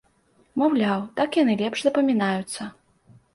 [0.61, 2.61] Маўляў, так яны лепш запамінаюцца.